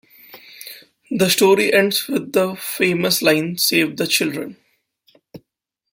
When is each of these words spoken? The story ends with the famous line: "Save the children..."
The 1.11 1.29
story 1.29 1.71
ends 1.71 2.07
with 2.07 2.31
the 2.31 2.55
famous 2.55 3.21
line: 3.21 3.59
"Save 3.59 3.97
the 3.97 4.07
children..." 4.07 4.57